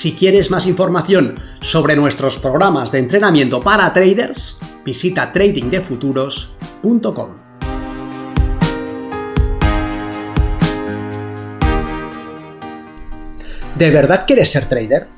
Si 0.00 0.14
quieres 0.14 0.50
más 0.50 0.64
información 0.64 1.34
sobre 1.60 1.94
nuestros 1.94 2.38
programas 2.38 2.90
de 2.90 3.00
entrenamiento 3.00 3.60
para 3.60 3.92
traders, 3.92 4.56
visita 4.82 5.30
tradingdefuturos.com. 5.30 7.36
¿De 13.76 13.90
verdad 13.90 14.24
quieres 14.26 14.50
ser 14.50 14.70
trader? 14.70 15.08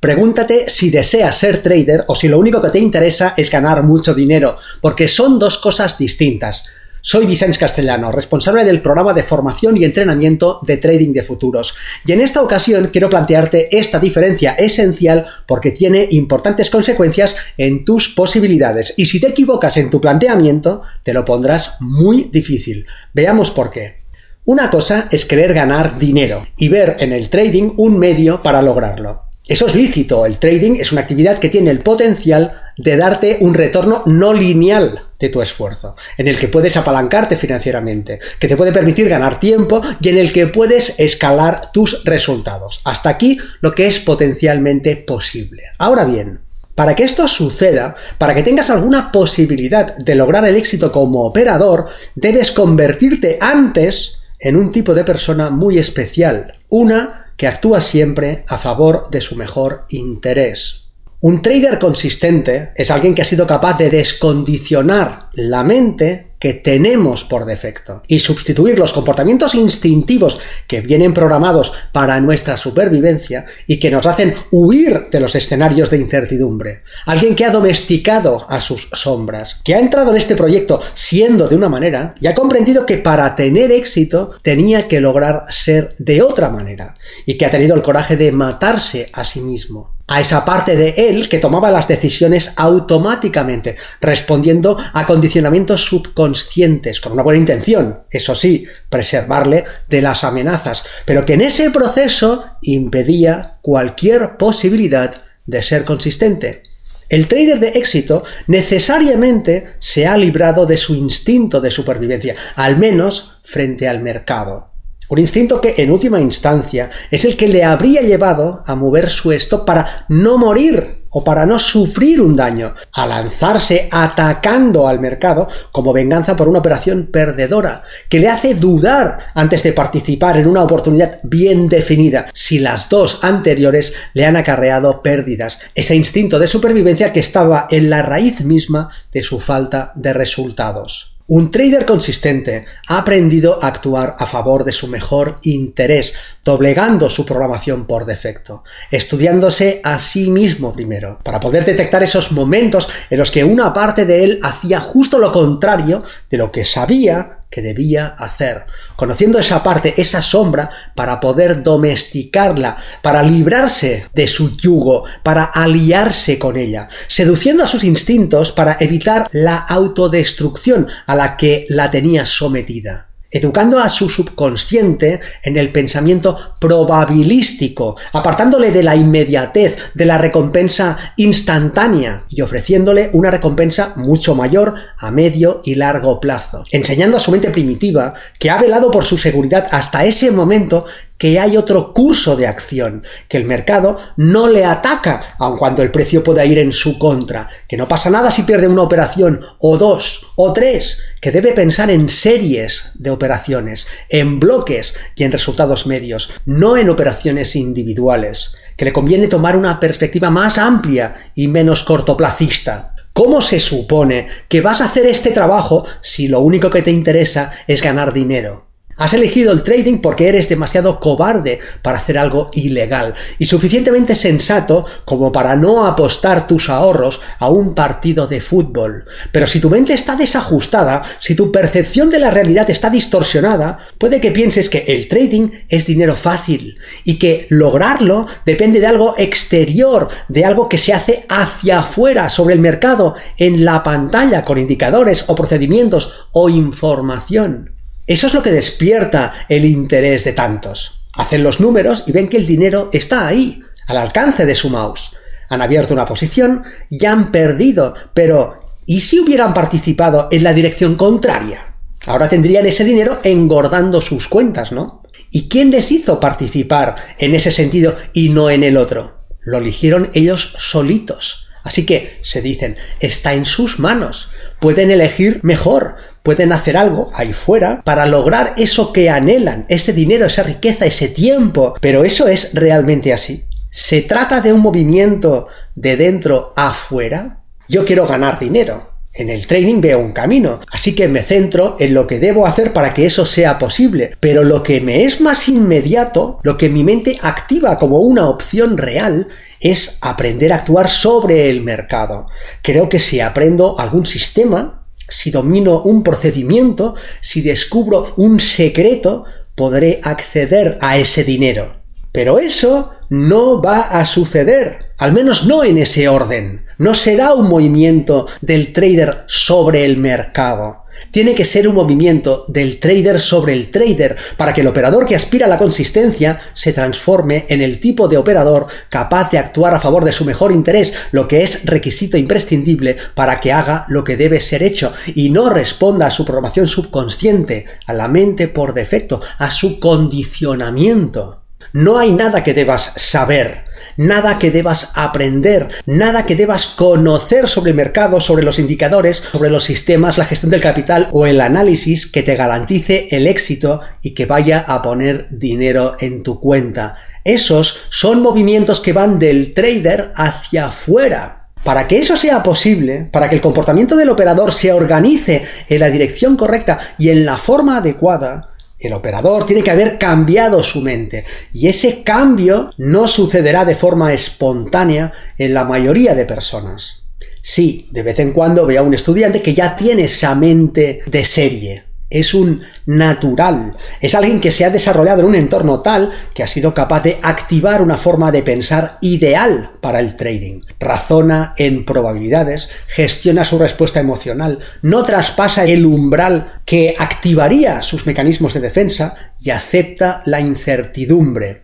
Pregúntate 0.00 0.68
si 0.68 0.90
deseas 0.90 1.38
ser 1.38 1.62
trader 1.62 2.04
o 2.08 2.16
si 2.16 2.26
lo 2.26 2.40
único 2.40 2.60
que 2.60 2.70
te 2.70 2.80
interesa 2.80 3.34
es 3.36 3.48
ganar 3.48 3.84
mucho 3.84 4.12
dinero, 4.12 4.56
porque 4.80 5.06
son 5.06 5.38
dos 5.38 5.56
cosas 5.58 5.96
distintas. 5.96 6.64
Soy 7.02 7.24
Vicente 7.24 7.58
Castellano, 7.58 8.12
responsable 8.12 8.64
del 8.64 8.82
programa 8.82 9.14
de 9.14 9.22
formación 9.22 9.76
y 9.76 9.84
entrenamiento 9.84 10.60
de 10.62 10.76
trading 10.76 11.12
de 11.14 11.22
futuros. 11.22 11.74
Y 12.04 12.12
en 12.12 12.20
esta 12.20 12.42
ocasión 12.42 12.90
quiero 12.92 13.08
plantearte 13.08 13.74
esta 13.78 13.98
diferencia 13.98 14.52
esencial 14.52 15.26
porque 15.46 15.70
tiene 15.70 16.06
importantes 16.10 16.68
consecuencias 16.68 17.34
en 17.56 17.86
tus 17.86 18.08
posibilidades. 18.08 18.92
Y 18.98 19.06
si 19.06 19.18
te 19.18 19.28
equivocas 19.28 19.78
en 19.78 19.88
tu 19.88 20.00
planteamiento, 20.00 20.82
te 21.02 21.14
lo 21.14 21.24
pondrás 21.24 21.76
muy 21.80 22.28
difícil. 22.30 22.84
Veamos 23.14 23.50
por 23.50 23.70
qué. 23.70 23.96
Una 24.44 24.68
cosa 24.68 25.08
es 25.10 25.24
querer 25.24 25.54
ganar 25.54 25.98
dinero 25.98 26.46
y 26.58 26.68
ver 26.68 26.96
en 27.00 27.12
el 27.12 27.30
trading 27.30 27.72
un 27.76 27.98
medio 27.98 28.42
para 28.42 28.60
lograrlo. 28.60 29.22
Eso 29.46 29.66
es 29.66 29.74
lícito, 29.74 30.26
el 30.26 30.38
trading 30.38 30.76
es 30.76 30.92
una 30.92 31.00
actividad 31.00 31.38
que 31.38 31.48
tiene 31.48 31.70
el 31.70 31.80
potencial 31.80 32.52
de 32.76 32.96
darte 32.96 33.38
un 33.40 33.54
retorno 33.54 34.02
no 34.06 34.32
lineal 34.32 35.09
de 35.20 35.28
tu 35.28 35.42
esfuerzo, 35.42 35.94
en 36.16 36.28
el 36.28 36.38
que 36.38 36.48
puedes 36.48 36.76
apalancarte 36.76 37.36
financieramente, 37.36 38.18
que 38.38 38.48
te 38.48 38.56
puede 38.56 38.72
permitir 38.72 39.08
ganar 39.08 39.38
tiempo 39.38 39.82
y 40.00 40.08
en 40.08 40.18
el 40.18 40.32
que 40.32 40.46
puedes 40.46 40.94
escalar 40.98 41.70
tus 41.72 42.02
resultados. 42.04 42.80
Hasta 42.84 43.10
aquí 43.10 43.38
lo 43.60 43.74
que 43.74 43.86
es 43.86 44.00
potencialmente 44.00 44.96
posible. 44.96 45.62
Ahora 45.78 46.04
bien, 46.04 46.40
para 46.74 46.96
que 46.96 47.04
esto 47.04 47.28
suceda, 47.28 47.94
para 48.16 48.34
que 48.34 48.42
tengas 48.42 48.70
alguna 48.70 49.12
posibilidad 49.12 49.94
de 49.96 50.14
lograr 50.14 50.44
el 50.46 50.56
éxito 50.56 50.90
como 50.90 51.26
operador, 51.26 51.88
debes 52.14 52.52
convertirte 52.52 53.36
antes 53.40 54.20
en 54.38 54.56
un 54.56 54.72
tipo 54.72 54.94
de 54.94 55.04
persona 55.04 55.50
muy 55.50 55.78
especial, 55.78 56.54
una 56.70 57.32
que 57.36 57.46
actúa 57.46 57.80
siempre 57.80 58.44
a 58.48 58.56
favor 58.56 59.10
de 59.10 59.20
su 59.20 59.36
mejor 59.36 59.84
interés. 59.90 60.89
Un 61.22 61.42
trader 61.42 61.78
consistente 61.78 62.72
es 62.74 62.90
alguien 62.90 63.14
que 63.14 63.20
ha 63.20 63.26
sido 63.26 63.46
capaz 63.46 63.76
de 63.76 63.90
descondicionar 63.90 65.28
la 65.34 65.62
mente 65.64 66.30
que 66.38 66.54
tenemos 66.54 67.24
por 67.24 67.44
defecto 67.44 68.02
y 68.06 68.20
sustituir 68.20 68.78
los 68.78 68.94
comportamientos 68.94 69.54
instintivos 69.54 70.38
que 70.66 70.80
vienen 70.80 71.12
programados 71.12 71.74
para 71.92 72.18
nuestra 72.22 72.56
supervivencia 72.56 73.44
y 73.66 73.78
que 73.78 73.90
nos 73.90 74.06
hacen 74.06 74.34
huir 74.50 75.08
de 75.10 75.20
los 75.20 75.34
escenarios 75.34 75.90
de 75.90 75.98
incertidumbre. 75.98 76.84
Alguien 77.04 77.34
que 77.34 77.44
ha 77.44 77.50
domesticado 77.50 78.46
a 78.48 78.62
sus 78.62 78.88
sombras, 78.94 79.60
que 79.62 79.74
ha 79.74 79.78
entrado 79.78 80.12
en 80.12 80.16
este 80.16 80.36
proyecto 80.36 80.80
siendo 80.94 81.48
de 81.48 81.56
una 81.56 81.68
manera 81.68 82.14
y 82.18 82.28
ha 82.28 82.34
comprendido 82.34 82.86
que 82.86 82.96
para 82.96 83.36
tener 83.36 83.70
éxito 83.72 84.30
tenía 84.40 84.88
que 84.88 85.02
lograr 85.02 85.44
ser 85.50 85.94
de 85.98 86.22
otra 86.22 86.48
manera 86.48 86.94
y 87.26 87.34
que 87.34 87.44
ha 87.44 87.50
tenido 87.50 87.76
el 87.76 87.82
coraje 87.82 88.16
de 88.16 88.32
matarse 88.32 89.10
a 89.12 89.26
sí 89.26 89.42
mismo 89.42 89.99
a 90.10 90.20
esa 90.20 90.44
parte 90.44 90.76
de 90.76 90.90
él 91.08 91.28
que 91.28 91.38
tomaba 91.38 91.70
las 91.70 91.86
decisiones 91.86 92.52
automáticamente, 92.56 93.76
respondiendo 94.00 94.76
a 94.92 95.06
condicionamientos 95.06 95.84
subconscientes, 95.84 97.00
con 97.00 97.12
una 97.12 97.22
buena 97.22 97.38
intención, 97.38 98.02
eso 98.10 98.34
sí, 98.34 98.66
preservarle 98.88 99.64
de 99.88 100.02
las 100.02 100.24
amenazas, 100.24 100.82
pero 101.04 101.24
que 101.24 101.34
en 101.34 101.42
ese 101.42 101.70
proceso 101.70 102.44
impedía 102.60 103.60
cualquier 103.62 104.36
posibilidad 104.36 105.22
de 105.46 105.62
ser 105.62 105.84
consistente. 105.84 106.64
El 107.08 107.28
trader 107.28 107.60
de 107.60 107.68
éxito 107.68 108.24
necesariamente 108.48 109.74
se 109.78 110.08
ha 110.08 110.16
librado 110.16 110.66
de 110.66 110.76
su 110.76 110.94
instinto 110.94 111.60
de 111.60 111.70
supervivencia, 111.70 112.34
al 112.56 112.78
menos 112.78 113.38
frente 113.44 113.88
al 113.88 114.00
mercado. 114.00 114.69
Un 115.10 115.18
instinto 115.18 115.60
que 115.60 115.74
en 115.76 115.90
última 115.90 116.20
instancia 116.20 116.88
es 117.10 117.24
el 117.24 117.36
que 117.36 117.48
le 117.48 117.64
habría 117.64 118.00
llevado 118.02 118.62
a 118.64 118.76
mover 118.76 119.10
su 119.10 119.32
stop 119.32 119.66
para 119.66 120.06
no 120.08 120.38
morir 120.38 121.00
o 121.10 121.24
para 121.24 121.46
no 121.46 121.58
sufrir 121.58 122.20
un 122.20 122.36
daño, 122.36 122.76
a 122.92 123.06
lanzarse 123.08 123.88
atacando 123.90 124.86
al 124.86 125.00
mercado 125.00 125.48
como 125.72 125.92
venganza 125.92 126.36
por 126.36 126.48
una 126.48 126.60
operación 126.60 127.08
perdedora, 127.10 127.82
que 128.08 128.20
le 128.20 128.28
hace 128.28 128.54
dudar 128.54 129.18
antes 129.34 129.64
de 129.64 129.72
participar 129.72 130.36
en 130.36 130.46
una 130.46 130.62
oportunidad 130.62 131.18
bien 131.24 131.68
definida, 131.68 132.28
si 132.32 132.60
las 132.60 132.88
dos 132.88 133.18
anteriores 133.22 133.92
le 134.14 134.26
han 134.26 134.36
acarreado 134.36 135.02
pérdidas, 135.02 135.58
ese 135.74 135.96
instinto 135.96 136.38
de 136.38 136.46
supervivencia 136.46 137.12
que 137.12 137.18
estaba 137.18 137.66
en 137.72 137.90
la 137.90 138.02
raíz 138.02 138.44
misma 138.44 138.90
de 139.10 139.24
su 139.24 139.40
falta 139.40 139.90
de 139.96 140.12
resultados. 140.12 141.16
Un 141.32 141.52
trader 141.52 141.86
consistente 141.86 142.66
ha 142.88 142.98
aprendido 142.98 143.62
a 143.62 143.68
actuar 143.68 144.16
a 144.18 144.26
favor 144.26 144.64
de 144.64 144.72
su 144.72 144.88
mejor 144.88 145.38
interés, 145.42 146.12
doblegando 146.44 147.08
su 147.08 147.24
programación 147.24 147.86
por 147.86 148.04
defecto, 148.04 148.64
estudiándose 148.90 149.80
a 149.84 150.00
sí 150.00 150.28
mismo 150.28 150.72
primero, 150.72 151.20
para 151.22 151.38
poder 151.38 151.64
detectar 151.64 152.02
esos 152.02 152.32
momentos 152.32 152.88
en 153.10 153.18
los 153.18 153.30
que 153.30 153.44
una 153.44 153.72
parte 153.72 154.06
de 154.06 154.24
él 154.24 154.40
hacía 154.42 154.80
justo 154.80 155.20
lo 155.20 155.30
contrario 155.30 156.02
de 156.28 156.36
lo 156.36 156.50
que 156.50 156.64
sabía 156.64 157.39
que 157.50 157.62
debía 157.62 158.06
hacer, 158.06 158.64
conociendo 158.96 159.38
esa 159.38 159.62
parte, 159.62 159.94
esa 160.00 160.22
sombra, 160.22 160.70
para 160.94 161.18
poder 161.20 161.62
domesticarla, 161.62 162.76
para 163.02 163.22
librarse 163.22 164.06
de 164.14 164.26
su 164.26 164.56
yugo, 164.56 165.04
para 165.22 165.44
aliarse 165.44 166.38
con 166.38 166.56
ella, 166.56 166.88
seduciendo 167.08 167.64
a 167.64 167.66
sus 167.66 167.84
instintos 167.84 168.52
para 168.52 168.76
evitar 168.80 169.28
la 169.32 169.56
autodestrucción 169.56 170.86
a 171.06 171.14
la 171.14 171.36
que 171.36 171.66
la 171.68 171.90
tenía 171.90 172.24
sometida 172.24 173.09
educando 173.30 173.78
a 173.78 173.88
su 173.88 174.08
subconsciente 174.08 175.20
en 175.42 175.56
el 175.56 175.72
pensamiento 175.72 176.36
probabilístico, 176.58 177.96
apartándole 178.12 178.70
de 178.70 178.82
la 178.82 178.96
inmediatez, 178.96 179.76
de 179.94 180.06
la 180.06 180.18
recompensa 180.18 180.96
instantánea 181.16 182.24
y 182.28 182.40
ofreciéndole 182.40 183.10
una 183.12 183.30
recompensa 183.30 183.94
mucho 183.96 184.34
mayor 184.34 184.74
a 184.98 185.10
medio 185.10 185.60
y 185.64 185.74
largo 185.74 186.20
plazo, 186.20 186.64
enseñando 186.70 187.16
a 187.16 187.20
su 187.20 187.30
mente 187.30 187.50
primitiva 187.50 188.14
que 188.38 188.50
ha 188.50 188.58
velado 188.58 188.90
por 188.90 189.04
su 189.04 189.16
seguridad 189.16 189.68
hasta 189.70 190.04
ese 190.04 190.30
momento 190.30 190.84
que 191.20 191.38
hay 191.38 191.58
otro 191.58 191.92
curso 191.92 192.34
de 192.34 192.46
acción, 192.46 193.04
que 193.28 193.36
el 193.36 193.44
mercado 193.44 193.98
no 194.16 194.48
le 194.48 194.64
ataca 194.64 195.34
aun 195.38 195.58
cuando 195.58 195.82
el 195.82 195.90
precio 195.90 196.24
pueda 196.24 196.46
ir 196.46 196.56
en 196.56 196.72
su 196.72 196.98
contra, 196.98 197.46
que 197.68 197.76
no 197.76 197.86
pasa 197.86 198.08
nada 198.08 198.30
si 198.30 198.44
pierde 198.44 198.68
una 198.68 198.80
operación 198.80 199.38
o 199.58 199.76
dos 199.76 200.32
o 200.36 200.54
tres, 200.54 201.02
que 201.20 201.30
debe 201.30 201.52
pensar 201.52 201.90
en 201.90 202.08
series 202.08 202.92
de 202.94 203.10
operaciones, 203.10 203.86
en 204.08 204.40
bloques 204.40 204.94
y 205.14 205.24
en 205.24 205.32
resultados 205.32 205.86
medios, 205.86 206.32
no 206.46 206.78
en 206.78 206.88
operaciones 206.88 207.54
individuales, 207.54 208.54
que 208.78 208.86
le 208.86 208.94
conviene 208.94 209.28
tomar 209.28 209.58
una 209.58 209.78
perspectiva 209.78 210.30
más 210.30 210.56
amplia 210.56 211.16
y 211.34 211.48
menos 211.48 211.84
cortoplacista. 211.84 212.94
¿Cómo 213.12 213.42
se 213.42 213.60
supone 213.60 214.26
que 214.48 214.62
vas 214.62 214.80
a 214.80 214.86
hacer 214.86 215.04
este 215.04 215.32
trabajo 215.32 215.84
si 216.00 216.28
lo 216.28 216.40
único 216.40 216.70
que 216.70 216.80
te 216.80 216.90
interesa 216.90 217.52
es 217.66 217.82
ganar 217.82 218.14
dinero? 218.14 218.69
Has 219.00 219.14
elegido 219.14 219.50
el 219.50 219.62
trading 219.62 220.02
porque 220.02 220.28
eres 220.28 220.46
demasiado 220.50 221.00
cobarde 221.00 221.58
para 221.80 221.96
hacer 221.96 222.18
algo 222.18 222.50
ilegal 222.52 223.14
y 223.38 223.46
suficientemente 223.46 224.14
sensato 224.14 224.84
como 225.06 225.32
para 225.32 225.56
no 225.56 225.86
apostar 225.86 226.46
tus 226.46 226.68
ahorros 226.68 227.18
a 227.38 227.48
un 227.48 227.74
partido 227.74 228.26
de 228.26 228.42
fútbol. 228.42 229.06
Pero 229.32 229.46
si 229.46 229.58
tu 229.58 229.70
mente 229.70 229.94
está 229.94 230.16
desajustada, 230.16 231.02
si 231.18 231.34
tu 231.34 231.50
percepción 231.50 232.10
de 232.10 232.18
la 232.18 232.30
realidad 232.30 232.68
está 232.68 232.90
distorsionada, 232.90 233.78
puede 233.96 234.20
que 234.20 234.32
pienses 234.32 234.68
que 234.68 234.84
el 234.88 235.08
trading 235.08 235.48
es 235.70 235.86
dinero 235.86 236.14
fácil 236.14 236.78
y 237.04 237.14
que 237.14 237.46
lograrlo 237.48 238.26
depende 238.44 238.80
de 238.80 238.86
algo 238.86 239.14
exterior, 239.16 240.10
de 240.28 240.44
algo 240.44 240.68
que 240.68 240.76
se 240.76 240.92
hace 240.92 241.24
hacia 241.30 241.78
afuera, 241.78 242.28
sobre 242.28 242.52
el 242.52 242.60
mercado, 242.60 243.14
en 243.38 243.64
la 243.64 243.82
pantalla, 243.82 244.44
con 244.44 244.58
indicadores 244.58 245.24
o 245.26 245.34
procedimientos 245.34 246.28
o 246.32 246.50
información. 246.50 247.79
Eso 248.10 248.26
es 248.26 248.34
lo 248.34 248.42
que 248.42 248.50
despierta 248.50 249.32
el 249.48 249.64
interés 249.64 250.24
de 250.24 250.32
tantos. 250.32 251.04
Hacen 251.12 251.44
los 251.44 251.60
números 251.60 252.02
y 252.08 252.10
ven 252.10 252.26
que 252.28 252.38
el 252.38 252.44
dinero 252.44 252.90
está 252.92 253.28
ahí, 253.28 253.56
al 253.86 253.98
alcance 253.98 254.46
de 254.46 254.56
su 254.56 254.68
mouse. 254.68 255.12
Han 255.48 255.62
abierto 255.62 255.94
una 255.94 256.06
posición 256.06 256.64
y 256.90 257.06
han 257.06 257.30
perdido, 257.30 257.94
pero 258.12 258.56
¿y 258.84 259.02
si 259.02 259.20
hubieran 259.20 259.54
participado 259.54 260.26
en 260.32 260.42
la 260.42 260.52
dirección 260.52 260.96
contraria? 260.96 261.76
Ahora 262.06 262.28
tendrían 262.28 262.66
ese 262.66 262.82
dinero 262.82 263.20
engordando 263.22 264.00
sus 264.00 264.26
cuentas, 264.26 264.72
¿no? 264.72 265.04
¿Y 265.30 265.48
quién 265.48 265.70
les 265.70 265.92
hizo 265.92 266.18
participar 266.18 266.96
en 267.20 267.36
ese 267.36 267.52
sentido 267.52 267.94
y 268.12 268.30
no 268.30 268.50
en 268.50 268.64
el 268.64 268.76
otro? 268.76 269.24
Lo 269.40 269.58
eligieron 269.58 270.10
ellos 270.14 270.52
solitos. 270.58 271.46
Así 271.62 271.86
que 271.86 272.18
se 272.22 272.42
dicen, 272.42 272.76
está 273.00 273.34
en 273.34 273.44
sus 273.44 273.78
manos. 273.78 274.30
Pueden 274.60 274.90
elegir 274.90 275.40
mejor, 275.42 275.96
pueden 276.22 276.52
hacer 276.52 276.76
algo 276.76 277.10
ahí 277.14 277.32
fuera 277.32 277.82
para 277.84 278.06
lograr 278.06 278.54
eso 278.56 278.92
que 278.92 279.10
anhelan, 279.10 279.66
ese 279.68 279.92
dinero, 279.92 280.26
esa 280.26 280.42
riqueza, 280.42 280.86
ese 280.86 281.08
tiempo. 281.08 281.74
Pero 281.80 282.04
eso 282.04 282.28
es 282.28 282.54
realmente 282.54 283.12
así. 283.12 283.44
¿Se 283.70 284.02
trata 284.02 284.40
de 284.40 284.52
un 284.52 284.60
movimiento 284.60 285.46
de 285.74 285.96
dentro 285.96 286.52
a 286.56 286.70
afuera? 286.70 287.44
Yo 287.68 287.84
quiero 287.84 288.06
ganar 288.06 288.38
dinero. 288.38 288.90
En 289.12 289.28
el 289.28 289.46
trading 289.46 289.80
veo 289.80 289.98
un 289.98 290.12
camino, 290.12 290.60
así 290.70 290.94
que 290.94 291.08
me 291.08 291.22
centro 291.22 291.76
en 291.80 291.94
lo 291.94 292.06
que 292.06 292.20
debo 292.20 292.46
hacer 292.46 292.72
para 292.72 292.94
que 292.94 293.06
eso 293.06 293.26
sea 293.26 293.58
posible. 293.58 294.16
Pero 294.20 294.44
lo 294.44 294.62
que 294.62 294.80
me 294.80 295.04
es 295.04 295.20
más 295.20 295.48
inmediato, 295.48 296.38
lo 296.44 296.56
que 296.56 296.68
mi 296.68 296.84
mente 296.84 297.18
activa 297.20 297.76
como 297.76 297.98
una 297.98 298.28
opción 298.28 298.78
real, 298.78 299.26
es 299.58 299.98
aprender 300.00 300.52
a 300.52 300.56
actuar 300.56 300.88
sobre 300.88 301.50
el 301.50 301.62
mercado. 301.62 302.28
Creo 302.62 302.88
que 302.88 303.00
si 303.00 303.20
aprendo 303.20 303.78
algún 303.80 304.06
sistema, 304.06 304.79
si 305.10 305.30
domino 305.30 305.82
un 305.82 306.02
procedimiento, 306.02 306.94
si 307.20 307.42
descubro 307.42 308.14
un 308.16 308.40
secreto, 308.40 309.24
podré 309.54 310.00
acceder 310.02 310.78
a 310.80 310.96
ese 310.96 311.24
dinero. 311.24 311.76
Pero 312.12 312.38
eso 312.38 312.92
no 313.10 313.60
va 313.60 313.80
a 313.80 314.06
suceder, 314.06 314.92
al 314.98 315.12
menos 315.12 315.46
no 315.46 315.62
en 315.64 315.78
ese 315.78 316.08
orden. 316.08 316.64
No 316.78 316.94
será 316.94 317.34
un 317.34 317.48
movimiento 317.48 318.26
del 318.40 318.72
trader 318.72 319.24
sobre 319.26 319.84
el 319.84 319.96
mercado. 319.96 320.79
Tiene 321.10 321.34
que 321.34 321.44
ser 321.44 321.68
un 321.68 321.74
movimiento 321.74 322.44
del 322.48 322.78
trader 322.78 323.20
sobre 323.20 323.52
el 323.52 323.70
trader 323.70 324.16
para 324.36 324.52
que 324.52 324.60
el 324.60 324.66
operador 324.66 325.06
que 325.06 325.16
aspira 325.16 325.46
a 325.46 325.48
la 325.48 325.58
consistencia 325.58 326.40
se 326.52 326.72
transforme 326.72 327.46
en 327.48 327.62
el 327.62 327.80
tipo 327.80 328.08
de 328.08 328.16
operador 328.16 328.66
capaz 328.88 329.30
de 329.30 329.38
actuar 329.38 329.74
a 329.74 329.80
favor 329.80 330.04
de 330.04 330.12
su 330.12 330.24
mejor 330.24 330.52
interés, 330.52 330.92
lo 331.12 331.28
que 331.28 331.42
es 331.42 331.64
requisito 331.66 332.16
imprescindible 332.16 332.96
para 333.14 333.40
que 333.40 333.52
haga 333.52 333.86
lo 333.88 334.04
que 334.04 334.16
debe 334.16 334.40
ser 334.40 334.62
hecho 334.62 334.92
y 335.14 335.30
no 335.30 335.50
responda 335.50 336.06
a 336.06 336.10
su 336.10 336.24
programación 336.24 336.68
subconsciente, 336.68 337.66
a 337.86 337.92
la 337.92 338.08
mente 338.08 338.48
por 338.48 338.74
defecto, 338.74 339.20
a 339.38 339.50
su 339.50 339.80
condicionamiento. 339.80 341.39
No 341.72 341.98
hay 341.98 342.12
nada 342.12 342.42
que 342.42 342.54
debas 342.54 342.92
saber, 342.96 343.64
nada 343.96 344.38
que 344.38 344.50
debas 344.50 344.90
aprender, 344.94 345.68
nada 345.86 346.26
que 346.26 346.34
debas 346.34 346.66
conocer 346.66 347.48
sobre 347.48 347.70
el 347.70 347.76
mercado, 347.76 348.20
sobre 348.20 348.42
los 348.42 348.58
indicadores, 348.58 349.16
sobre 349.16 349.50
los 349.50 349.64
sistemas, 349.64 350.18
la 350.18 350.24
gestión 350.24 350.50
del 350.50 350.60
capital 350.60 351.08
o 351.12 351.26
el 351.26 351.40
análisis 351.40 352.06
que 352.06 352.22
te 352.22 352.34
garantice 352.34 353.08
el 353.10 353.26
éxito 353.26 353.80
y 354.02 354.14
que 354.14 354.26
vaya 354.26 354.64
a 354.66 354.82
poner 354.82 355.28
dinero 355.30 355.96
en 356.00 356.22
tu 356.22 356.40
cuenta. 356.40 356.96
Esos 357.24 357.76
son 357.90 358.22
movimientos 358.22 358.80
que 358.80 358.92
van 358.92 359.18
del 359.18 359.54
trader 359.54 360.12
hacia 360.16 360.66
afuera. 360.66 361.36
Para 361.62 361.86
que 361.86 361.98
eso 361.98 362.16
sea 362.16 362.42
posible, 362.42 363.10
para 363.12 363.28
que 363.28 363.34
el 363.34 363.42
comportamiento 363.42 363.94
del 363.94 364.08
operador 364.08 364.50
se 364.52 364.72
organice 364.72 365.44
en 365.68 365.80
la 365.80 365.90
dirección 365.90 366.36
correcta 366.36 366.78
y 366.96 367.10
en 367.10 367.26
la 367.26 367.36
forma 367.36 367.76
adecuada, 367.76 368.49
el 368.80 368.92
operador 368.92 369.44
tiene 369.44 369.62
que 369.62 369.70
haber 369.70 369.98
cambiado 369.98 370.62
su 370.62 370.80
mente 370.80 371.24
y 371.52 371.68
ese 371.68 372.02
cambio 372.02 372.70
no 372.78 373.06
sucederá 373.06 373.64
de 373.64 373.76
forma 373.76 374.12
espontánea 374.12 375.12
en 375.38 375.54
la 375.54 375.64
mayoría 375.64 376.14
de 376.14 376.24
personas. 376.24 377.04
Sí, 377.42 377.88
de 377.90 378.02
vez 378.02 378.18
en 378.18 378.32
cuando 378.32 378.66
veo 378.66 378.80
a 378.80 378.84
un 378.84 378.94
estudiante 378.94 379.40
que 379.40 379.54
ya 379.54 379.76
tiene 379.76 380.04
esa 380.04 380.34
mente 380.34 381.00
de 381.06 381.24
serie, 381.24 381.84
es 382.10 382.34
un 382.34 382.60
natural, 382.86 383.76
es 384.00 384.14
alguien 384.16 384.40
que 384.40 384.50
se 384.50 384.64
ha 384.64 384.70
desarrollado 384.70 385.20
en 385.20 385.26
un 385.26 385.34
entorno 385.36 385.80
tal 385.80 386.10
que 386.34 386.42
ha 386.42 386.48
sido 386.48 386.74
capaz 386.74 387.04
de 387.04 387.18
activar 387.22 387.80
una 387.80 387.96
forma 387.96 388.32
de 388.32 388.42
pensar 388.42 388.98
ideal 389.00 389.70
para 389.80 390.00
el 390.00 390.16
trading. 390.16 390.60
Razona 390.80 391.54
en 391.56 391.84
probabilidades, 391.84 392.68
gestiona 392.88 393.44
su 393.44 393.58
respuesta 393.58 394.00
emocional, 394.00 394.58
no 394.82 395.04
traspasa 395.04 395.64
el 395.64 395.86
umbral 395.86 396.60
que 396.64 396.94
activaría 396.98 397.80
sus 397.82 398.06
mecanismos 398.06 398.54
de 398.54 398.60
defensa 398.60 399.14
y 399.40 399.50
acepta 399.50 400.22
la 400.26 400.40
incertidumbre. 400.40 401.62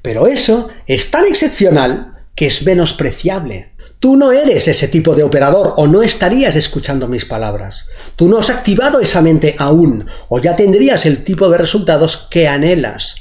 Pero 0.00 0.26
eso 0.26 0.68
es 0.86 1.10
tan 1.10 1.24
excepcional 1.24 2.12
que 2.34 2.46
es 2.46 2.62
menospreciable. 2.64 3.71
Tú 4.02 4.16
no 4.16 4.32
eres 4.32 4.66
ese 4.66 4.88
tipo 4.88 5.14
de 5.14 5.22
operador 5.22 5.74
o 5.76 5.86
no 5.86 6.02
estarías 6.02 6.56
escuchando 6.56 7.06
mis 7.06 7.24
palabras. 7.24 7.86
Tú 8.16 8.28
no 8.28 8.40
has 8.40 8.50
activado 8.50 8.98
esa 8.98 9.22
mente 9.22 9.54
aún 9.60 10.04
o 10.28 10.40
ya 10.40 10.56
tendrías 10.56 11.06
el 11.06 11.22
tipo 11.22 11.48
de 11.48 11.56
resultados 11.56 12.26
que 12.28 12.48
anhelas. 12.48 13.14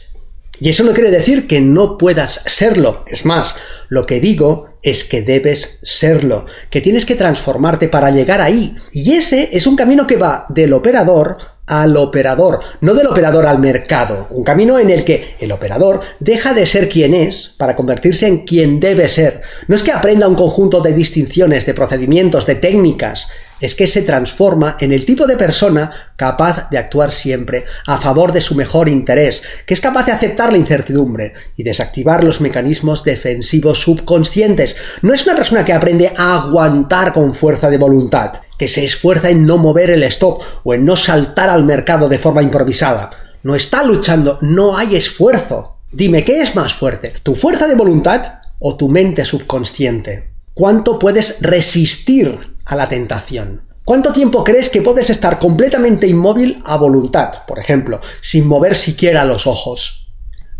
Y 0.59 0.69
eso 0.69 0.83
no 0.83 0.93
quiere 0.93 1.11
decir 1.11 1.45
que 1.45 1.61
no 1.61 1.99
puedas 1.99 2.41
serlo. 2.47 3.05
Es 3.05 3.25
más, 3.25 3.53
lo 3.89 4.07
que 4.07 4.19
digo 4.19 4.79
es 4.81 5.03
que 5.03 5.21
debes 5.21 5.77
serlo, 5.83 6.47
que 6.71 6.81
tienes 6.81 7.05
que 7.05 7.13
transformarte 7.13 7.87
para 7.87 8.09
llegar 8.09 8.41
ahí. 8.41 8.75
Y 8.91 9.11
ese 9.13 9.55
es 9.55 9.67
un 9.67 9.75
camino 9.75 10.07
que 10.07 10.17
va 10.17 10.47
del 10.49 10.73
operador 10.73 11.37
al 11.71 11.95
operador, 11.95 12.59
no 12.81 12.93
del 12.93 13.07
operador 13.07 13.47
al 13.47 13.59
mercado. 13.59 14.27
Un 14.31 14.43
camino 14.43 14.77
en 14.77 14.89
el 14.89 15.05
que 15.05 15.35
el 15.39 15.53
operador 15.53 16.01
deja 16.19 16.53
de 16.53 16.65
ser 16.65 16.89
quien 16.89 17.13
es 17.13 17.53
para 17.57 17.77
convertirse 17.77 18.27
en 18.27 18.45
quien 18.45 18.81
debe 18.81 19.07
ser. 19.07 19.41
No 19.69 19.75
es 19.75 19.81
que 19.81 19.93
aprenda 19.93 20.27
un 20.27 20.35
conjunto 20.35 20.81
de 20.81 20.93
distinciones, 20.93 21.65
de 21.65 21.73
procedimientos, 21.73 22.45
de 22.45 22.55
técnicas, 22.55 23.29
es 23.61 23.73
que 23.75 23.87
se 23.87 24.01
transforma 24.01 24.75
en 24.81 24.91
el 24.91 25.05
tipo 25.05 25.27
de 25.27 25.37
persona 25.37 25.91
capaz 26.17 26.69
de 26.69 26.77
actuar 26.77 27.13
siempre 27.13 27.63
a 27.85 27.97
favor 27.97 28.33
de 28.33 28.41
su 28.41 28.55
mejor 28.55 28.89
interés, 28.89 29.41
que 29.65 29.73
es 29.73 29.79
capaz 29.79 30.07
de 30.07 30.11
aceptar 30.11 30.51
la 30.51 30.57
incertidumbre 30.57 31.33
y 31.55 31.63
desactivar 31.63 32.23
los 32.23 32.41
mecanismos 32.41 33.03
defensivos 33.05 33.79
subconscientes. 33.79 34.75
No 35.03 35.13
es 35.13 35.25
una 35.25 35.35
persona 35.35 35.63
que 35.63 35.73
aprende 35.73 36.11
a 36.17 36.35
aguantar 36.35 37.13
con 37.13 37.33
fuerza 37.33 37.69
de 37.69 37.77
voluntad, 37.77 38.33
que 38.61 38.67
se 38.67 38.85
esfuerza 38.85 39.31
en 39.31 39.47
no 39.47 39.57
mover 39.57 39.89
el 39.89 40.03
stop 40.03 40.43
o 40.63 40.75
en 40.75 40.85
no 40.85 40.95
saltar 40.95 41.49
al 41.49 41.65
mercado 41.65 42.07
de 42.07 42.19
forma 42.19 42.43
improvisada. 42.43 43.09
No 43.41 43.55
está 43.55 43.81
luchando, 43.83 44.37
no 44.41 44.77
hay 44.77 44.95
esfuerzo. 44.95 45.79
Dime, 45.91 46.23
¿qué 46.23 46.41
es 46.41 46.55
más 46.55 46.75
fuerte? 46.75 47.11
¿Tu 47.23 47.33
fuerza 47.33 47.65
de 47.65 47.73
voluntad 47.73 48.35
o 48.59 48.77
tu 48.77 48.87
mente 48.87 49.25
subconsciente? 49.25 50.29
¿Cuánto 50.53 50.99
puedes 50.99 51.41
resistir 51.41 52.37
a 52.65 52.75
la 52.75 52.87
tentación. 52.87 53.63
¿Cuánto 53.83 54.13
tiempo 54.13 54.43
crees 54.43 54.69
que 54.69 54.81
puedes 54.81 55.09
estar 55.09 55.39
completamente 55.39 56.07
inmóvil 56.07 56.61
a 56.65 56.77
voluntad, 56.77 57.31
por 57.47 57.59
ejemplo, 57.59 57.99
sin 58.21 58.47
mover 58.47 58.75
siquiera 58.75 59.25
los 59.25 59.47
ojos? 59.47 60.07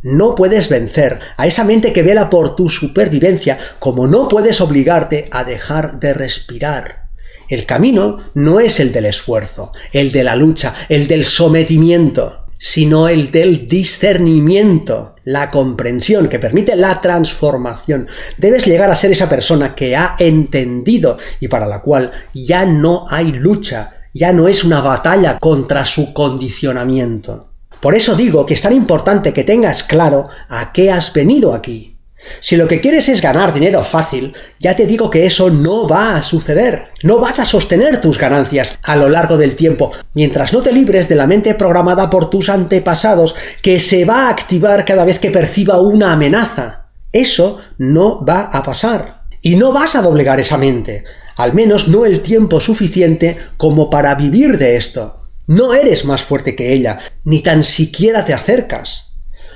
No 0.01 0.33
puedes 0.33 0.67
vencer 0.69 1.19
a 1.37 1.45
esa 1.45 1.63
mente 1.63 1.93
que 1.93 2.01
vela 2.01 2.29
por 2.31 2.55
tu 2.55 2.67
supervivencia, 2.69 3.59
como 3.77 4.07
no 4.07 4.27
puedes 4.27 4.59
obligarte 4.59 5.29
a 5.31 5.43
dejar 5.43 5.99
de 5.99 6.15
respirar. 6.15 7.00
El 7.51 7.65
camino 7.65 8.17
no 8.33 8.59
es 8.61 8.79
el 8.79 8.91
del 8.91 9.05
esfuerzo, 9.05 9.73
el 9.91 10.11
de 10.11 10.23
la 10.23 10.35
lucha, 10.35 10.73
el 10.89 11.07
del 11.07 11.25
sometimiento 11.25 12.41
sino 12.63 13.07
el 13.07 13.31
del 13.31 13.67
discernimiento, 13.67 15.15
la 15.23 15.49
comprensión 15.49 16.29
que 16.29 16.37
permite 16.37 16.75
la 16.75 17.01
transformación. 17.01 18.07
Debes 18.37 18.67
llegar 18.67 18.91
a 18.91 18.95
ser 18.95 19.09
esa 19.09 19.27
persona 19.27 19.73
que 19.73 19.95
ha 19.95 20.15
entendido 20.19 21.17
y 21.39 21.47
para 21.47 21.65
la 21.65 21.81
cual 21.81 22.11
ya 22.35 22.63
no 22.67 23.07
hay 23.09 23.31
lucha, 23.31 23.95
ya 24.13 24.31
no 24.31 24.47
es 24.47 24.63
una 24.63 24.79
batalla 24.79 25.39
contra 25.39 25.85
su 25.85 26.13
condicionamiento. 26.13 27.49
Por 27.79 27.95
eso 27.95 28.15
digo 28.15 28.45
que 28.45 28.53
es 28.53 28.61
tan 28.61 28.73
importante 28.73 29.33
que 29.33 29.43
tengas 29.43 29.81
claro 29.81 30.29
a 30.47 30.71
qué 30.71 30.91
has 30.91 31.11
venido 31.13 31.55
aquí. 31.55 31.90
Si 32.39 32.55
lo 32.55 32.67
que 32.67 32.81
quieres 32.81 33.09
es 33.09 33.21
ganar 33.21 33.53
dinero 33.53 33.83
fácil, 33.83 34.33
ya 34.59 34.75
te 34.75 34.85
digo 34.85 35.09
que 35.09 35.25
eso 35.25 35.49
no 35.49 35.87
va 35.87 36.15
a 36.15 36.23
suceder. 36.23 36.89
No 37.03 37.19
vas 37.19 37.39
a 37.39 37.45
sostener 37.45 37.99
tus 38.01 38.17
ganancias 38.17 38.77
a 38.83 38.95
lo 38.95 39.09
largo 39.09 39.37
del 39.37 39.55
tiempo, 39.55 39.91
mientras 40.13 40.53
no 40.53 40.61
te 40.61 40.71
libres 40.71 41.07
de 41.07 41.15
la 41.15 41.27
mente 41.27 41.55
programada 41.55 42.09
por 42.09 42.29
tus 42.29 42.49
antepasados, 42.49 43.35
que 43.61 43.79
se 43.79 44.05
va 44.05 44.27
a 44.27 44.29
activar 44.29 44.85
cada 44.85 45.05
vez 45.05 45.19
que 45.19 45.31
perciba 45.31 45.79
una 45.79 46.13
amenaza. 46.13 46.89
Eso 47.11 47.59
no 47.77 48.23
va 48.23 48.43
a 48.43 48.63
pasar. 48.63 49.23
Y 49.41 49.55
no 49.55 49.71
vas 49.71 49.95
a 49.95 50.01
doblegar 50.01 50.39
esa 50.39 50.57
mente, 50.57 51.03
al 51.35 51.53
menos 51.53 51.87
no 51.87 52.05
el 52.05 52.21
tiempo 52.21 52.59
suficiente 52.59 53.37
como 53.57 53.89
para 53.89 54.13
vivir 54.13 54.59
de 54.59 54.77
esto. 54.77 55.17
No 55.47 55.73
eres 55.73 56.05
más 56.05 56.21
fuerte 56.21 56.55
que 56.55 56.71
ella, 56.71 56.99
ni 57.23 57.41
tan 57.41 57.63
siquiera 57.63 58.23
te 58.23 58.33
acercas. 58.33 59.10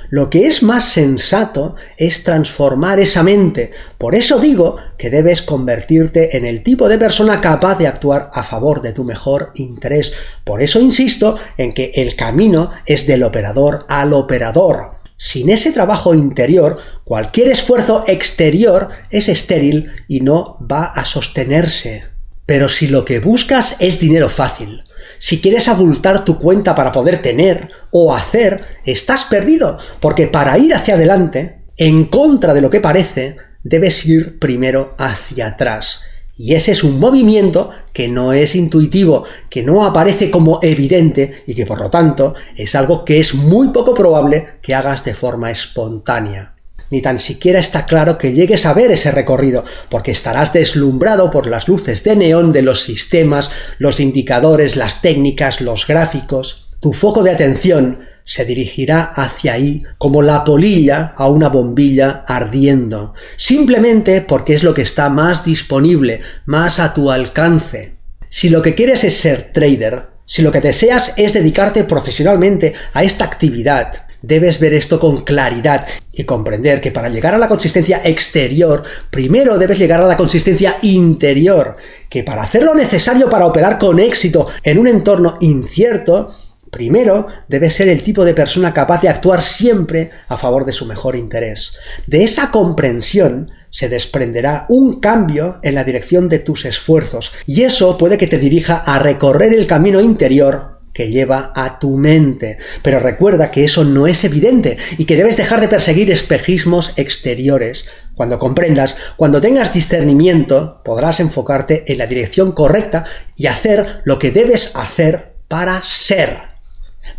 Lo 0.10 0.30
que 0.30 0.48
es 0.48 0.64
más 0.64 0.86
sensato 0.86 1.76
es 1.98 2.24
transformar 2.24 3.00
esa 3.00 3.24
mente. 3.24 3.72
Por 3.98 4.16
eso 4.16 4.40
digo 4.40 4.78
que 4.98 5.10
debes 5.10 5.42
convertirte 5.42 6.38
en 6.38 6.46
el 6.46 6.64
tipo 6.64 6.88
de 6.88 6.98
persona 6.98 7.42
capaz 7.42 7.78
de 7.78 7.88
actuar 7.88 8.30
a 8.34 8.44
favor 8.44 8.82
de 8.82 8.94
tu 8.94 9.04
mejor 9.04 9.52
interés. 9.56 10.14
Por 10.44 10.62
eso 10.62 10.80
insisto 10.80 11.38
en 11.58 11.74
que 11.74 11.92
el 11.96 12.16
camino 12.16 12.72
es 12.86 13.08
del 13.08 13.24
operador 13.24 13.86
al 13.90 14.14
operador. 14.14 14.96
Sin 15.18 15.50
ese 15.50 15.72
trabajo 15.72 16.14
interior, 16.14 16.78
cualquier 17.04 17.48
esfuerzo 17.48 18.04
exterior 18.08 18.90
es 19.12 19.30
estéril 19.30 19.90
y 20.08 20.20
no 20.22 20.58
va 20.70 20.86
a 20.86 21.06
sostenerse. 21.06 22.04
Pero 22.46 22.70
si 22.70 22.88
lo 22.88 23.06
que 23.06 23.20
buscas 23.20 23.76
es 23.80 24.00
dinero 24.00 24.30
fácil, 24.30 24.84
si 25.26 25.42
quieres 25.42 25.68
abultar 25.70 26.24
tu 26.24 26.38
cuenta 26.38 26.76
para 26.76 26.92
poder 26.92 27.20
tener 27.20 27.72
o 27.90 28.14
hacer, 28.14 28.62
estás 28.84 29.24
perdido, 29.24 29.80
porque 30.00 30.28
para 30.28 30.56
ir 30.60 30.76
hacia 30.76 30.94
adelante, 30.94 31.64
en 31.78 32.06
contra 32.06 32.54
de 32.54 32.62
lo 32.62 32.70
que 32.70 32.80
parece, 32.80 33.36
debes 33.64 34.06
ir 34.06 34.38
primero 34.38 34.94
hacia 35.00 35.48
atrás. 35.48 36.02
Y 36.36 36.54
ese 36.54 36.74
es 36.74 36.84
un 36.84 37.00
movimiento 37.00 37.72
que 37.92 38.08
no 38.08 38.34
es 38.34 38.56
intuitivo, 38.56 39.24
que 39.50 39.64
no 39.64 39.84
aparece 39.84 40.30
como 40.30 40.60
evidente 40.62 41.44
y 41.48 41.56
que 41.56 41.66
por 41.66 41.80
lo 41.80 41.90
tanto 41.90 42.36
es 42.56 42.76
algo 42.76 43.04
que 43.04 43.20
es 43.20 43.34
muy 43.34 43.70
poco 43.70 43.96
probable 43.96 44.60
que 44.62 44.76
hagas 44.76 45.04
de 45.04 45.16
forma 45.16 45.50
espontánea. 45.50 46.55
Ni 46.96 47.02
tan 47.02 47.20
siquiera 47.20 47.60
está 47.60 47.86
claro 47.86 48.18
que 48.18 48.32
llegues 48.32 48.66
a 48.66 48.74
ver 48.74 48.90
ese 48.90 49.12
recorrido, 49.12 49.66
porque 49.90 50.12
estarás 50.12 50.54
deslumbrado 50.54 51.30
por 51.30 51.46
las 51.46 51.68
luces 51.68 52.06
de 52.06 52.16
neón 52.16 52.54
de 52.54 52.62
los 52.62 52.84
sistemas, 52.84 53.50
los 53.80 54.00
indicadores, 54.00 54.78
las 54.78 55.02
técnicas, 55.02 55.60
los 55.60 55.88
gráficos. 55.88 56.70
Tu 56.80 56.94
foco 56.94 57.22
de 57.22 57.32
atención 57.32 58.00
se 58.24 58.46
dirigirá 58.46 59.04
hacia 59.04 59.56
ahí 59.56 59.84
como 59.98 60.22
la 60.22 60.46
polilla 60.46 61.14
a 61.18 61.28
una 61.28 61.50
bombilla 61.50 62.24
ardiendo, 62.26 63.14
simplemente 63.36 64.22
porque 64.22 64.54
es 64.54 64.64
lo 64.64 64.74
que 64.74 64.84
está 64.84 65.10
más 65.10 65.44
disponible, 65.44 66.22
más 66.46 66.80
a 66.80 66.94
tu 66.94 67.12
alcance. 67.12 67.98
Si 68.30 68.48
lo 68.48 68.62
que 68.62 68.74
quieres 68.74 69.04
es 69.04 69.18
ser 69.18 69.52
trader, 69.52 70.06
si 70.24 70.44
lo 70.44 70.54
que 70.54 70.62
deseas 70.62 71.14
es 71.18 71.34
dedicarte 71.34 71.84
profesionalmente 71.84 72.74
a 72.94 73.04
esta 73.04 73.26
actividad, 73.26 74.05
debes 74.26 74.60
ver 74.60 74.74
esto 74.74 75.00
con 75.00 75.24
claridad 75.24 75.86
y 76.12 76.24
comprender 76.24 76.82
que 76.82 76.92
para 76.92 77.10
llegar 77.10 77.36
a 77.36 77.38
la 77.38 77.48
consistencia 77.48 78.02
exterior, 78.04 78.84
primero 79.12 79.58
debes 79.58 79.78
llegar 79.78 80.02
a 80.02 80.08
la 80.08 80.18
consistencia 80.18 80.78
interior, 80.82 81.78
que 82.10 82.24
para 82.24 82.44
hacer 82.44 82.64
lo 82.64 82.74
necesario 82.74 83.30
para 83.30 83.46
operar 83.46 83.78
con 83.78 84.00
éxito 84.00 84.48
en 84.64 84.80
un 84.80 84.88
entorno 84.88 85.38
incierto, 85.42 86.32
Primero, 86.72 87.28
debe 87.48 87.70
ser 87.70 87.88
el 87.88 88.04
tipo 88.04 88.26
de 88.26 88.34
persona 88.34 88.74
capaz 88.74 89.02
de 89.02 89.08
actuar 89.08 89.42
siempre 89.42 90.12
a 90.28 90.36
favor 90.36 90.66
de 90.66 90.74
su 90.74 90.86
mejor 90.86 91.16
interés. 91.16 91.76
De 92.06 92.26
esa 92.26 92.52
comprensión 92.52 93.50
se 93.70 93.88
desprenderá 93.88 94.66
un 94.68 95.00
cambio 95.00 95.60
en 95.64 95.74
la 95.74 95.86
dirección 95.86 96.28
de 96.28 96.40
tus 96.40 96.66
esfuerzos 96.66 97.32
y 97.46 97.62
eso 97.62 97.98
puede 97.98 98.18
que 98.18 98.28
te 98.28 98.40
dirija 98.40 98.76
a 98.76 99.00
recorrer 99.00 99.54
el 99.54 99.68
camino 99.68 100.02
interior 100.02 100.75
que 100.96 101.10
lleva 101.10 101.52
a 101.54 101.78
tu 101.78 101.98
mente. 101.98 102.58
Pero 102.82 103.00
recuerda 103.00 103.52
que 103.52 103.66
eso 103.66 103.84
no 103.84 104.08
es 104.08 104.24
evidente 104.24 104.78
y 104.98 105.04
que 105.04 105.18
debes 105.18 105.36
dejar 105.36 105.60
de 105.60 105.68
perseguir 105.68 106.10
espejismos 106.10 106.94
exteriores. 106.96 107.86
Cuando 108.16 108.40
comprendas, 108.40 108.96
cuando 109.18 109.42
tengas 109.42 109.74
discernimiento, 109.74 110.82
podrás 110.86 111.20
enfocarte 111.20 111.84
en 111.92 111.98
la 111.98 112.08
dirección 112.08 112.54
correcta 112.54 113.06
y 113.36 113.48
hacer 113.48 114.02
lo 114.06 114.18
que 114.18 114.32
debes 114.32 114.72
hacer 114.74 115.36
para 115.50 115.84
ser. 115.84 116.55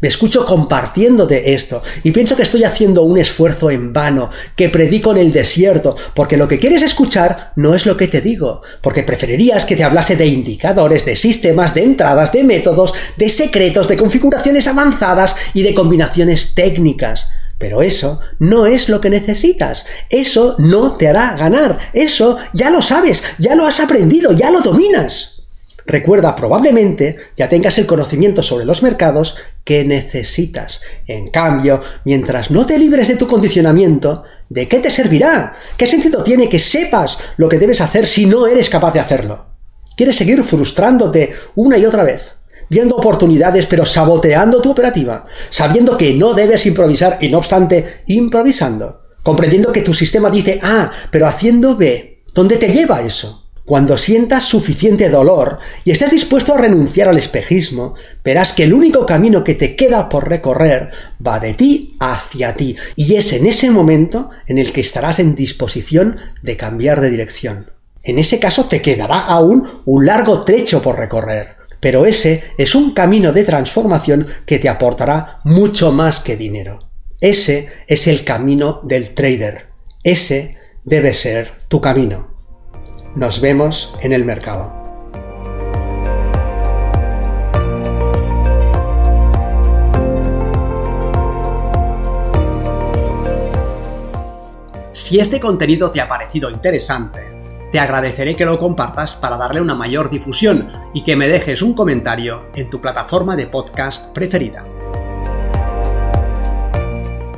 Me 0.01 0.09
escucho 0.09 0.45
compartiéndote 0.45 1.55
esto 1.55 1.83
y 2.03 2.11
pienso 2.11 2.37
que 2.37 2.43
estoy 2.43 2.65
haciendo 2.65 3.03
un 3.03 3.19
esfuerzo 3.19 3.71
en 3.71 3.93
vano, 3.93 4.31
que 4.55 4.69
predico 4.69 5.13
en 5.13 5.19
el 5.19 5.33
desierto, 5.33 5.97
porque 6.15 6.37
lo 6.37 6.49
que 6.49 6.59
quieres 6.59 6.83
escuchar 6.83 7.53
no 7.57 7.75
es 7.75 7.87
lo 7.87 7.97
que 7.97 8.09
te 8.09 8.21
digo, 8.21 8.63
porque 8.83 9.03
preferirías 9.03 9.65
que 9.65 9.77
te 9.77 9.85
hablase 9.85 10.17
de 10.17 10.27
indicadores, 10.27 11.05
de 11.05 11.17
sistemas, 11.17 11.75
de 11.75 11.85
entradas, 11.85 12.33
de 12.33 12.45
métodos, 12.45 12.93
de 13.17 13.31
secretos, 13.31 13.89
de 13.89 13.97
configuraciones 13.97 14.69
avanzadas 14.69 15.35
y 15.55 15.63
de 15.63 15.75
combinaciones 15.75 16.55
técnicas. 16.55 17.29
Pero 17.59 17.81
eso 17.81 18.21
no 18.39 18.67
es 18.67 18.89
lo 18.89 19.01
que 19.01 19.09
necesitas. 19.09 19.87
Eso 20.11 20.57
no 20.59 20.97
te 20.97 21.09
hará 21.09 21.37
ganar. 21.37 21.79
Eso 21.95 22.37
ya 22.53 22.69
lo 22.71 22.83
sabes, 22.83 23.23
ya 23.39 23.57
lo 23.57 23.67
has 23.67 23.81
aprendido, 23.81 24.33
ya 24.33 24.51
lo 24.51 24.61
dominas. 24.61 25.43
Recuerda, 25.87 26.35
probablemente 26.35 27.17
ya 27.37 27.49
tengas 27.49 27.79
el 27.79 27.87
conocimiento 27.87 28.43
sobre 28.43 28.65
los 28.65 28.83
mercados 28.83 29.37
que 29.67 29.85
necesitas. 29.85 30.81
En 31.09 31.29
cambio, 31.29 31.83
mientras 32.05 32.53
no 32.53 32.65
te 32.65 32.79
libres 32.79 33.09
de 33.09 33.17
tu 33.17 33.27
condicionamiento, 33.27 34.23
¿de 34.49 34.69
qué 34.69 34.79
te 34.79 34.93
servirá? 34.93 35.59
¿Qué 35.77 35.89
sentido 35.89 36.23
tiene 36.23 36.49
que 36.49 36.61
sepas 36.61 37.19
lo 37.37 37.49
que 37.49 37.59
debes 37.59 37.81
hacer 37.81 38.07
si 38.07 38.27
no 38.27 38.47
eres 38.47 38.71
capaz 38.71 38.93
de 38.93 39.01
hacerlo? 39.01 39.47
¿Quieres 39.97 40.15
seguir 40.15 40.43
frustrándote 40.45 41.35
una 41.57 41.77
y 41.77 41.85
otra 41.85 42.05
vez? 42.05 42.33
viendo 42.69 42.97
oportunidades 42.97 43.67
pero 43.67 43.87
saboteando 43.87 44.61
tu 44.61 44.73
operativa, 44.73 45.25
sabiendo 45.51 45.97
que 45.97 46.15
no 46.15 46.35
debes 46.35 46.67
improvisar 46.67 47.19
y 47.21 47.29
no 47.29 47.39
obstante 47.39 48.03
improvisando, 48.09 49.03
comprendiendo 49.23 49.73
que 49.73 49.83
tu 49.83 49.95
sistema 49.95 50.31
dice 50.31 50.59
A, 50.65 50.91
pero 51.13 51.29
haciendo 51.29 51.77
B. 51.77 52.25
¿Dónde 52.35 52.57
te 52.57 52.69
lleva 52.69 53.03
eso? 53.03 53.46
Cuando 53.67 53.99
sientas 53.99 54.45
suficiente 54.45 55.11
dolor 55.11 55.59
y 55.83 55.91
estés 55.91 56.13
dispuesto 56.13 56.55
a 56.55 56.57
renunciar 56.57 57.09
al 57.09 57.19
espejismo, 57.19 57.97
verás 58.25 58.53
que 58.53 58.63
el 58.63 58.73
único 58.73 59.05
camino 59.07 59.43
que 59.43 59.57
te 59.57 59.75
queda 59.75 60.09
por 60.09 60.29
recorrer 60.29 60.91
va 61.25 61.41
de 61.41 61.53
ti 61.55 61.97
hacia 61.99 62.55
ti, 62.55 62.77
y 62.95 63.17
es 63.17 63.33
en 63.33 63.45
ese 63.45 63.71
momento 63.71 64.31
en 64.47 64.59
el 64.59 64.73
que 64.73 64.83
estarás 64.83 65.19
en 65.19 65.35
disposición 65.35 66.17
de 66.43 66.57
cambiar 66.57 67.01
de 67.01 67.11
dirección. 67.11 67.73
En 68.05 68.21
ese 68.21 68.39
caso 68.39 68.67
te 68.67 68.81
quedará 68.81 69.19
aún 69.19 69.69
un 69.85 70.07
largo 70.07 70.43
trecho 70.43 70.81
por 70.81 70.97
recorrer, 70.97 71.57
pero 71.81 72.07
ese 72.07 72.45
es 72.59 72.77
un 72.77 72.95
camino 72.95 73.33
de 73.33 73.43
transformación 73.43 74.29
que 74.47 74.61
te 74.61 74.69
aportará 74.69 75.41
mucho 75.43 75.91
más 75.91 76.21
que 76.21 76.37
dinero. 76.37 76.89
Ese 77.21 77.67
es 77.89 78.07
el 78.07 78.23
camino 78.23 78.81
del 78.85 79.13
trader. 79.13 79.67
Ese 80.05 80.57
debe 80.85 81.13
ser 81.15 81.51
tu 81.67 81.81
camino. 81.81 82.36
Nos 83.17 83.41
vemos 83.41 83.95
en 84.03 84.13
el 84.13 84.27
mercado. 84.27 84.75
Si 94.93 95.19
este 95.19 95.41
contenido 95.41 95.91
te 95.91 96.03
ha 96.03 96.09
parecido 96.09 96.51
interesante, 96.51 97.23
te 97.73 97.79
agradeceré 97.79 98.37
que 98.37 98.45
lo 98.45 98.59
compartas 98.59 99.15
para 99.15 99.39
darle 99.39 99.63
una 99.63 99.75
mayor 99.75 100.11
difusión 100.11 100.69
y 100.93 101.03
que 101.03 101.17
me 101.17 101.27
dejes 101.27 101.63
un 101.63 101.73
comentario 101.73 102.51
en 102.55 102.69
tu 102.69 102.83
plataforma 102.83 103.35
de 103.35 103.47
podcast 103.47 104.13
preferida. 104.13 104.67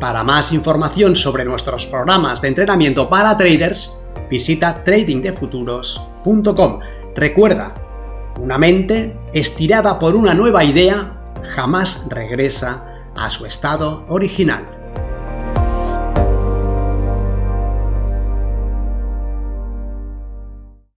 Para 0.01 0.25
más 0.25 0.51
información 0.51 1.15
sobre 1.15 1.45
nuestros 1.45 1.87
programas 1.87 2.41
de 2.41 2.49
entrenamiento 2.49 3.09
para 3.09 3.37
traders, 3.37 3.98
visita 4.31 4.85
tradingdefuturos.com. 4.85 6.81
Recuerda, 7.15 7.75
una 8.41 8.59
mente 8.59 9.19
estirada 9.33 9.99
por 9.99 10.15
una 10.15 10.35
nueva 10.35 10.65
idea 10.65 11.33
jamás 11.55 12.03
regresa 12.09 12.85
a 13.17 13.31
su 13.31 13.47
estado 13.47 14.05
original. 14.09 14.78